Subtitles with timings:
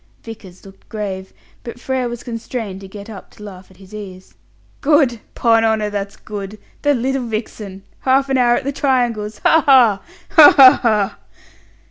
[0.23, 1.31] Vickers looked grave,
[1.63, 4.33] but Frere was constrained to get up to laugh at his ease.
[4.81, 5.19] "Good!
[5.35, 6.57] 'Pon honour, that's good!
[6.81, 7.83] The little vixen!
[7.99, 9.37] Half an hour at the triangles!
[9.43, 10.01] Ha ha!
[10.31, 11.17] ha, ha, ha!"